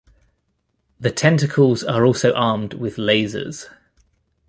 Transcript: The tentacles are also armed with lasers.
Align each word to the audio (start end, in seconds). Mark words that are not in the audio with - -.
The 0.99 1.11
tentacles 1.11 1.83
are 1.83 2.03
also 2.07 2.33
armed 2.33 2.73
with 2.73 2.95
lasers. 2.95 3.67